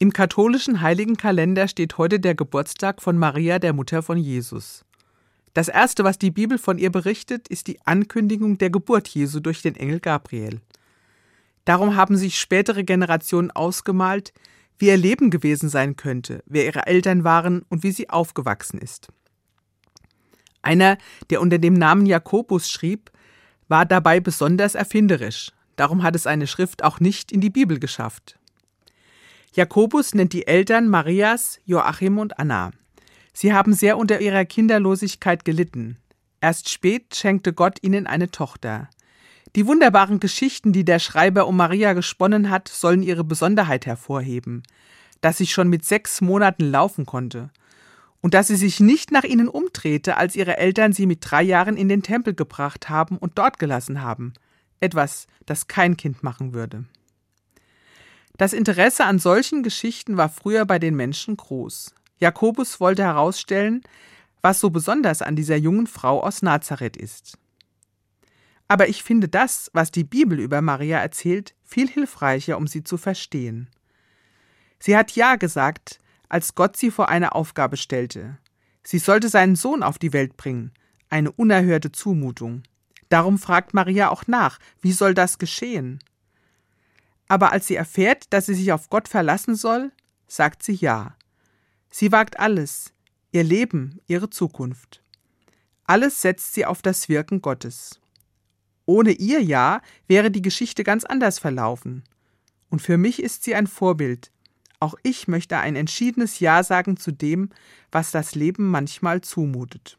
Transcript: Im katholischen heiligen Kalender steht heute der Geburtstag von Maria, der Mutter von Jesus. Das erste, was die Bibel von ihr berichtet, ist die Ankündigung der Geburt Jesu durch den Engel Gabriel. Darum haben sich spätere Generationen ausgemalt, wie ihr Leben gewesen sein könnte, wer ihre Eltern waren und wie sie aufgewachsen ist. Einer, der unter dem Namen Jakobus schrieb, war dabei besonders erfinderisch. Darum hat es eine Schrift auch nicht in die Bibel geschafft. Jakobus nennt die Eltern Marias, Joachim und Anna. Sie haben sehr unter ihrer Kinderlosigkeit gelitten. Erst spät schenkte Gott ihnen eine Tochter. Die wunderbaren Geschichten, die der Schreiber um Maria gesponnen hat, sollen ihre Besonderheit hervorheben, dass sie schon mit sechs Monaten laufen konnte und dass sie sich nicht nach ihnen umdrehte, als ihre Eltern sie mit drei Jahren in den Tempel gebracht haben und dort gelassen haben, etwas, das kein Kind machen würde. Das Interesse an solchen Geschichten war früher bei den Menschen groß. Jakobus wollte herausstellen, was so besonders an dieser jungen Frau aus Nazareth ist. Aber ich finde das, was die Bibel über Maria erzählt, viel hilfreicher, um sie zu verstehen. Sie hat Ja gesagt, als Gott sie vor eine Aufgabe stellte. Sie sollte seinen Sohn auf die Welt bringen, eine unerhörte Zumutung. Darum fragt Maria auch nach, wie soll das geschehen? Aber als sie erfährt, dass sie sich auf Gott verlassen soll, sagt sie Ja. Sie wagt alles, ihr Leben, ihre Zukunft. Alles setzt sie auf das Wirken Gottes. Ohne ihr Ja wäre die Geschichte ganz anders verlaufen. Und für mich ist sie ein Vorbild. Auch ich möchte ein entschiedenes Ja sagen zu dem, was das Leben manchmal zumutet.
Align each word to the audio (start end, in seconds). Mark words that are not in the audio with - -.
Im 0.00 0.12
katholischen 0.12 0.80
heiligen 0.80 1.16
Kalender 1.16 1.66
steht 1.66 1.98
heute 1.98 2.20
der 2.20 2.36
Geburtstag 2.36 3.02
von 3.02 3.18
Maria, 3.18 3.58
der 3.58 3.72
Mutter 3.72 4.00
von 4.00 4.16
Jesus. 4.16 4.84
Das 5.54 5.66
erste, 5.66 6.04
was 6.04 6.18
die 6.18 6.30
Bibel 6.30 6.56
von 6.56 6.78
ihr 6.78 6.92
berichtet, 6.92 7.48
ist 7.48 7.66
die 7.66 7.84
Ankündigung 7.84 8.58
der 8.58 8.70
Geburt 8.70 9.08
Jesu 9.08 9.40
durch 9.40 9.60
den 9.60 9.74
Engel 9.74 9.98
Gabriel. 9.98 10.60
Darum 11.64 11.96
haben 11.96 12.16
sich 12.16 12.38
spätere 12.38 12.84
Generationen 12.84 13.50
ausgemalt, 13.50 14.32
wie 14.78 14.86
ihr 14.86 14.96
Leben 14.96 15.30
gewesen 15.30 15.68
sein 15.68 15.96
könnte, 15.96 16.44
wer 16.46 16.64
ihre 16.64 16.86
Eltern 16.86 17.24
waren 17.24 17.62
und 17.68 17.82
wie 17.82 17.90
sie 17.90 18.08
aufgewachsen 18.08 18.78
ist. 18.78 19.08
Einer, 20.62 20.96
der 21.30 21.40
unter 21.40 21.58
dem 21.58 21.74
Namen 21.74 22.06
Jakobus 22.06 22.70
schrieb, 22.70 23.10
war 23.66 23.84
dabei 23.84 24.20
besonders 24.20 24.76
erfinderisch. 24.76 25.50
Darum 25.74 26.04
hat 26.04 26.14
es 26.14 26.28
eine 26.28 26.46
Schrift 26.46 26.84
auch 26.84 27.00
nicht 27.00 27.32
in 27.32 27.40
die 27.40 27.50
Bibel 27.50 27.80
geschafft. 27.80 28.37
Jakobus 29.54 30.14
nennt 30.14 30.32
die 30.32 30.46
Eltern 30.46 30.88
Marias, 30.88 31.58
Joachim 31.64 32.18
und 32.18 32.38
Anna. 32.38 32.70
Sie 33.32 33.52
haben 33.52 33.72
sehr 33.72 33.96
unter 33.96 34.20
ihrer 34.20 34.44
Kinderlosigkeit 34.44 35.44
gelitten. 35.44 35.96
Erst 36.40 36.68
spät 36.68 37.14
schenkte 37.14 37.52
Gott 37.52 37.78
ihnen 37.82 38.06
eine 38.06 38.30
Tochter. 38.30 38.88
Die 39.56 39.66
wunderbaren 39.66 40.20
Geschichten, 40.20 40.72
die 40.72 40.84
der 40.84 40.98
Schreiber 40.98 41.46
um 41.46 41.56
Maria 41.56 41.94
gesponnen 41.94 42.50
hat, 42.50 42.68
sollen 42.68 43.02
ihre 43.02 43.24
Besonderheit 43.24 43.86
hervorheben, 43.86 44.62
dass 45.20 45.38
sie 45.38 45.46
schon 45.46 45.68
mit 45.68 45.84
sechs 45.84 46.20
Monaten 46.20 46.70
laufen 46.70 47.06
konnte 47.06 47.50
und 48.20 48.34
dass 48.34 48.48
sie 48.48 48.56
sich 48.56 48.80
nicht 48.80 49.10
nach 49.10 49.24
ihnen 49.24 49.48
umdrehte, 49.48 50.16
als 50.16 50.36
ihre 50.36 50.58
Eltern 50.58 50.92
sie 50.92 51.06
mit 51.06 51.20
drei 51.22 51.42
Jahren 51.42 51.76
in 51.76 51.88
den 51.88 52.02
Tempel 52.02 52.34
gebracht 52.34 52.88
haben 52.88 53.16
und 53.16 53.38
dort 53.38 53.58
gelassen 53.58 54.02
haben, 54.02 54.34
etwas, 54.80 55.26
das 55.46 55.66
kein 55.66 55.96
Kind 55.96 56.22
machen 56.22 56.52
würde. 56.52 56.84
Das 58.38 58.52
Interesse 58.52 59.04
an 59.04 59.18
solchen 59.18 59.64
Geschichten 59.64 60.16
war 60.16 60.28
früher 60.28 60.64
bei 60.64 60.78
den 60.78 60.94
Menschen 60.94 61.36
groß. 61.36 61.92
Jakobus 62.18 62.78
wollte 62.78 63.02
herausstellen, 63.02 63.82
was 64.42 64.60
so 64.60 64.70
besonders 64.70 65.22
an 65.22 65.34
dieser 65.34 65.56
jungen 65.56 65.88
Frau 65.88 66.22
aus 66.22 66.40
Nazareth 66.40 66.96
ist. 66.96 67.36
Aber 68.68 68.88
ich 68.88 69.02
finde 69.02 69.28
das, 69.28 69.70
was 69.74 69.90
die 69.90 70.04
Bibel 70.04 70.38
über 70.38 70.62
Maria 70.62 70.98
erzählt, 70.98 71.56
viel 71.64 71.88
hilfreicher, 71.88 72.56
um 72.56 72.68
sie 72.68 72.84
zu 72.84 72.96
verstehen. 72.96 73.68
Sie 74.78 74.96
hat 74.96 75.12
Ja 75.12 75.34
gesagt, 75.34 75.98
als 76.28 76.54
Gott 76.54 76.76
sie 76.76 76.92
vor 76.92 77.08
eine 77.08 77.34
Aufgabe 77.34 77.76
stellte. 77.76 78.38
Sie 78.84 79.00
sollte 79.00 79.28
seinen 79.28 79.56
Sohn 79.56 79.82
auf 79.82 79.98
die 79.98 80.12
Welt 80.12 80.36
bringen, 80.36 80.70
eine 81.10 81.32
unerhörte 81.32 81.90
Zumutung. 81.90 82.62
Darum 83.08 83.38
fragt 83.38 83.74
Maria 83.74 84.10
auch 84.10 84.28
nach, 84.28 84.60
wie 84.80 84.92
soll 84.92 85.14
das 85.14 85.38
geschehen? 85.38 85.98
Aber 87.28 87.52
als 87.52 87.66
sie 87.66 87.76
erfährt, 87.76 88.32
dass 88.32 88.46
sie 88.46 88.54
sich 88.54 88.72
auf 88.72 88.88
Gott 88.88 89.06
verlassen 89.06 89.54
soll, 89.54 89.92
sagt 90.26 90.62
sie 90.62 90.74
Ja. 90.74 91.14
Sie 91.90 92.10
wagt 92.12 92.38
alles, 92.38 92.92
ihr 93.30 93.44
Leben, 93.44 94.00
ihre 94.06 94.30
Zukunft. 94.30 95.02
Alles 95.84 96.20
setzt 96.20 96.54
sie 96.54 96.66
auf 96.66 96.82
das 96.82 97.08
Wirken 97.08 97.40
Gottes. 97.40 98.00
Ohne 98.86 99.12
ihr 99.12 99.42
Ja 99.42 99.82
wäre 100.06 100.30
die 100.30 100.42
Geschichte 100.42 100.84
ganz 100.84 101.04
anders 101.04 101.38
verlaufen. 101.38 102.04
Und 102.70 102.80
für 102.80 102.96
mich 102.96 103.22
ist 103.22 103.44
sie 103.44 103.54
ein 103.54 103.66
Vorbild. 103.66 104.30
Auch 104.80 104.94
ich 105.02 105.28
möchte 105.28 105.58
ein 105.58 105.76
entschiedenes 105.76 106.40
Ja 106.40 106.62
sagen 106.62 106.96
zu 106.96 107.10
dem, 107.10 107.50
was 107.90 108.10
das 108.10 108.34
Leben 108.34 108.70
manchmal 108.70 109.20
zumutet. 109.20 109.98